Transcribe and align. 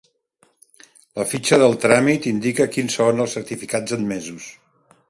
La 1.19 1.25
fitxa 1.33 1.59
del 1.65 1.77
tràmit 1.85 2.27
indica 2.33 2.69
quins 2.77 2.99
són 3.01 3.25
els 3.27 3.39
certificats 3.39 3.99
admesos. 4.01 4.53